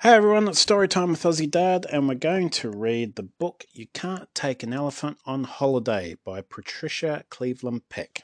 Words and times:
Hey 0.00 0.10
everyone, 0.10 0.46
it's 0.46 0.64
Storytime 0.64 1.08
with 1.08 1.24
Aussie 1.24 1.50
Dad, 1.50 1.84
and 1.90 2.06
we're 2.06 2.14
going 2.14 2.50
to 2.50 2.70
read 2.70 3.16
the 3.16 3.24
book 3.24 3.66
You 3.72 3.88
Can't 3.92 4.32
Take 4.32 4.62
an 4.62 4.72
Elephant 4.72 5.18
on 5.26 5.42
Holiday 5.42 6.14
by 6.24 6.40
Patricia 6.40 7.24
Cleveland 7.30 7.88
Peck. 7.88 8.22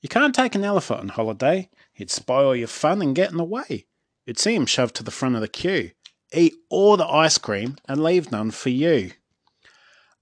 You 0.00 0.08
can't 0.08 0.32
take 0.32 0.54
an 0.54 0.62
elephant 0.62 1.00
on 1.00 1.08
holiday. 1.08 1.70
He'd 1.92 2.12
spoil 2.12 2.54
your 2.54 2.68
fun 2.68 3.02
and 3.02 3.16
get 3.16 3.32
in 3.32 3.36
the 3.36 3.42
way. 3.42 3.86
You'd 4.24 4.38
see 4.38 4.54
him 4.54 4.64
shoved 4.64 4.94
to 4.94 5.02
the 5.02 5.10
front 5.10 5.34
of 5.34 5.40
the 5.40 5.48
queue, 5.48 5.90
eat 6.32 6.54
all 6.68 6.96
the 6.96 7.08
ice 7.08 7.36
cream, 7.36 7.74
and 7.88 8.00
leave 8.00 8.30
none 8.30 8.52
for 8.52 8.68
you. 8.68 9.10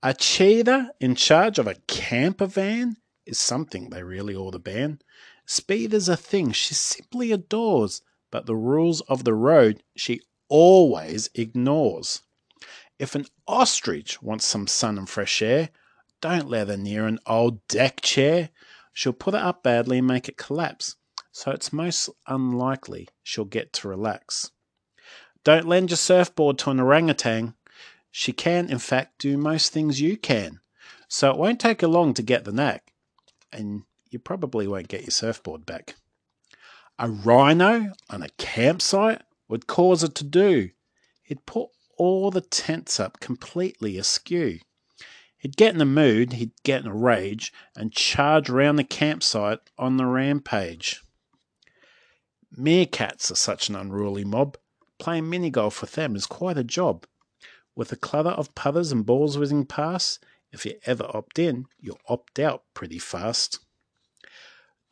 A 0.02 0.14
cheetah 0.14 0.92
in 0.98 1.14
charge 1.14 1.58
of 1.58 1.66
a 1.66 1.76
camper 1.88 2.46
van 2.46 2.96
is 3.26 3.38
something 3.38 3.90
they 3.90 4.02
really 4.02 4.34
ought 4.34 4.52
to 4.52 4.58
ban. 4.58 5.02
Speed 5.44 5.92
is 5.92 6.08
a 6.08 6.16
thing 6.16 6.52
she 6.52 6.72
simply 6.72 7.32
adores 7.32 8.00
but 8.32 8.46
the 8.46 8.56
rules 8.56 9.02
of 9.02 9.22
the 9.22 9.34
road 9.34 9.84
she 9.94 10.20
always 10.48 11.30
ignores. 11.36 12.22
If 12.98 13.14
an 13.14 13.26
ostrich 13.46 14.20
wants 14.20 14.44
some 14.44 14.66
sun 14.66 14.98
and 14.98 15.08
fresh 15.08 15.40
air, 15.40 15.68
don't 16.20 16.48
let 16.48 16.68
her 16.68 16.76
near 16.76 17.06
an 17.06 17.20
old 17.26 17.64
deck 17.68 18.00
chair. 18.00 18.48
She'll 18.92 19.12
put 19.12 19.34
it 19.34 19.40
up 19.40 19.62
badly 19.62 19.98
and 19.98 20.06
make 20.06 20.28
it 20.28 20.36
collapse, 20.36 20.96
so 21.30 21.52
it's 21.52 21.72
most 21.72 22.10
unlikely 22.26 23.08
she'll 23.22 23.44
get 23.44 23.72
to 23.74 23.88
relax. 23.88 24.50
Don't 25.44 25.68
lend 25.68 25.90
your 25.90 25.96
surfboard 25.96 26.58
to 26.58 26.70
an 26.70 26.80
orangutan. 26.80 27.54
She 28.10 28.32
can, 28.32 28.70
in 28.70 28.78
fact, 28.78 29.18
do 29.18 29.36
most 29.36 29.72
things 29.72 30.00
you 30.00 30.16
can, 30.16 30.60
so 31.08 31.30
it 31.30 31.38
won't 31.38 31.60
take 31.60 31.80
her 31.80 31.88
long 31.88 32.14
to 32.14 32.22
get 32.22 32.44
the 32.44 32.52
knack, 32.52 32.92
and 33.52 33.82
you 34.10 34.18
probably 34.18 34.66
won't 34.68 34.88
get 34.88 35.02
your 35.02 35.10
surfboard 35.10 35.66
back. 35.66 35.96
A 36.98 37.10
rhino 37.10 37.92
on 38.10 38.22
a 38.22 38.28
campsite 38.38 39.22
would 39.48 39.66
cause 39.66 40.02
it 40.02 40.14
to 40.16 40.24
do. 40.24 40.70
He'd 41.22 41.46
put 41.46 41.70
all 41.96 42.30
the 42.30 42.40
tents 42.40 43.00
up 43.00 43.20
completely 43.20 43.98
askew. 43.98 44.60
He'd 45.36 45.56
get 45.56 45.74
in 45.74 45.80
a 45.80 45.86
mood, 45.86 46.34
he'd 46.34 46.52
get 46.62 46.82
in 46.82 46.86
a 46.86 46.94
rage, 46.94 47.52
and 47.74 47.92
charge 47.92 48.48
round 48.48 48.78
the 48.78 48.84
campsite 48.84 49.58
on 49.76 49.96
the 49.96 50.06
rampage. 50.06 51.02
Meerkats 52.56 53.30
are 53.30 53.36
such 53.36 53.68
an 53.68 53.74
unruly 53.74 54.24
mob. 54.24 54.56
Playing 54.98 55.28
mini 55.28 55.50
golf 55.50 55.80
with 55.80 55.92
them 55.92 56.14
is 56.14 56.26
quite 56.26 56.58
a 56.58 56.64
job. 56.64 57.06
With 57.74 57.90
a 57.90 57.96
clutter 57.96 58.30
of 58.30 58.54
putters 58.54 58.92
and 58.92 59.04
balls 59.04 59.38
whizzing 59.38 59.66
past, 59.66 60.24
if 60.52 60.66
you 60.66 60.78
ever 60.84 61.10
opt 61.14 61.38
in, 61.38 61.66
you'll 61.80 62.00
opt 62.08 62.38
out 62.38 62.64
pretty 62.74 62.98
fast. 62.98 63.58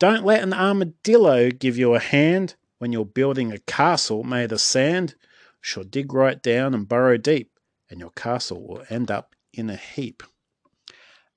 Don't 0.01 0.25
let 0.25 0.41
an 0.41 0.51
armadillo 0.51 1.51
give 1.51 1.77
you 1.77 1.93
a 1.93 1.99
hand 1.99 2.55
when 2.79 2.91
you're 2.91 3.05
building 3.05 3.51
a 3.51 3.59
castle 3.59 4.23
made 4.23 4.51
of 4.51 4.59
sand. 4.59 5.13
She'll 5.61 5.83
dig 5.83 6.11
right 6.11 6.41
down 6.41 6.73
and 6.73 6.89
burrow 6.89 7.17
deep, 7.17 7.51
and 7.87 7.99
your 7.99 8.09
castle 8.09 8.67
will 8.67 8.83
end 8.89 9.11
up 9.11 9.35
in 9.53 9.69
a 9.69 9.75
heap. 9.75 10.23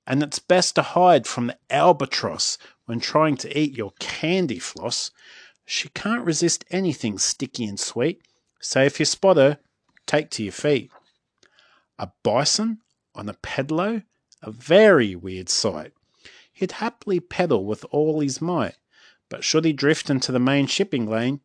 And 0.07 0.23
it's 0.23 0.39
best 0.39 0.73
to 0.75 0.81
hide 0.81 1.27
from 1.27 1.45
the 1.45 1.59
albatross 1.69 2.57
when 2.85 2.99
trying 2.99 3.37
to 3.37 3.55
eat 3.55 3.77
your 3.77 3.93
candy 3.99 4.57
floss. 4.57 5.11
She 5.67 5.89
can't 5.89 6.25
resist 6.25 6.65
anything 6.71 7.19
sticky 7.19 7.65
and 7.65 7.79
sweet, 7.79 8.23
so 8.59 8.81
if 8.81 8.99
you 8.99 9.05
spot 9.05 9.37
her, 9.37 9.59
take 10.07 10.31
to 10.31 10.43
your 10.43 10.51
feet. 10.51 10.91
A 11.99 12.09
bison 12.23 12.79
on 13.13 13.29
a 13.29 13.35
pedalo, 13.35 14.05
a 14.41 14.49
very 14.49 15.13
weird 15.13 15.49
sight 15.49 15.93
he'd 16.55 16.71
happily 16.71 17.19
pedal 17.19 17.65
with 17.65 17.85
all 17.91 18.21
his 18.21 18.41
might, 18.41 18.77
but 19.29 19.43
should 19.43 19.65
he 19.65 19.73
drift 19.73 20.09
into 20.09 20.31
the 20.31 20.39
main 20.39 20.65
shipping 20.65 21.05
lane, 21.05 21.41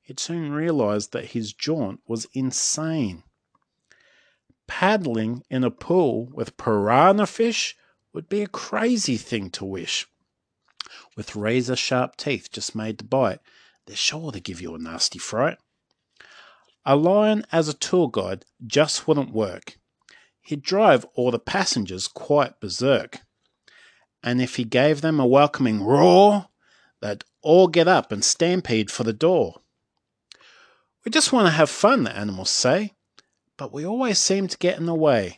he'd 0.00 0.18
soon 0.18 0.52
realize 0.52 1.08
that 1.08 1.26
his 1.26 1.52
jaunt 1.52 2.00
was 2.06 2.26
insane. 2.32 3.22
Paddling 4.66 5.42
in 5.50 5.64
a 5.64 5.70
pool 5.70 6.30
with 6.32 6.56
piranha 6.56 7.26
fish 7.26 7.76
would 8.14 8.26
be 8.30 8.40
a 8.40 8.46
crazy 8.46 9.18
thing 9.18 9.50
to 9.50 9.66
wish. 9.66 10.06
With 11.14 11.36
razor 11.36 11.76
sharp 11.76 12.16
teeth 12.16 12.50
just 12.50 12.74
made 12.74 12.98
to 12.98 13.04
bite, 13.04 13.40
they're 13.84 13.94
sure 13.94 14.32
to 14.32 14.40
give 14.40 14.62
you 14.62 14.74
a 14.74 14.78
nasty 14.78 15.18
fright. 15.18 15.58
A 16.86 16.96
lion 16.96 17.44
as 17.52 17.68
a 17.68 17.74
tour 17.74 18.08
guide 18.10 18.46
just 18.66 19.06
wouldn't 19.06 19.34
work. 19.34 19.76
He'd 20.40 20.62
drive 20.62 21.04
all 21.14 21.30
the 21.30 21.38
passengers 21.38 22.08
quite 22.08 22.60
berserk 22.60 23.20
and 24.24 24.40
if 24.40 24.56
he 24.56 24.64
gave 24.64 25.02
them 25.02 25.20
a 25.20 25.26
welcoming 25.26 25.84
roar, 25.84 26.48
they'd 27.02 27.22
all 27.42 27.68
get 27.68 27.86
up 27.86 28.10
and 28.10 28.24
stampede 28.24 28.90
for 28.90 29.04
the 29.04 29.12
door. 29.12 29.60
We 31.04 31.10
just 31.10 31.30
want 31.30 31.46
to 31.46 31.52
have 31.52 31.68
fun, 31.68 32.04
the 32.04 32.16
animals 32.16 32.48
say, 32.48 32.94
but 33.58 33.70
we 33.70 33.84
always 33.84 34.18
seem 34.18 34.48
to 34.48 34.56
get 34.56 34.78
in 34.78 34.86
the 34.86 34.94
way. 34.94 35.36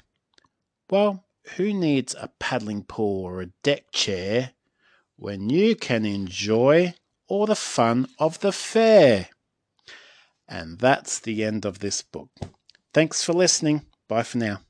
Well, 0.89 1.25
who 1.57 1.75
needs 1.75 2.15
a 2.15 2.31
paddling 2.39 2.85
pool 2.85 3.25
or 3.25 3.41
a 3.41 3.47
deck 3.65 3.91
chair 3.91 4.53
when 5.17 5.51
you 5.51 5.75
can 5.75 6.07
enjoy 6.07 6.95
all 7.27 7.47
the 7.47 7.57
fun 7.57 8.07
of 8.21 8.39
the 8.39 8.53
fair? 8.53 9.31
And 10.49 10.79
that's 10.79 11.19
the 11.19 11.43
end 11.43 11.65
of 11.65 11.81
this 11.81 12.03
book. 12.03 12.31
Thanks 12.95 13.25
for 13.25 13.33
listening. 13.33 13.85
Bye 14.07 14.23
for 14.23 14.39
now. 14.39 14.61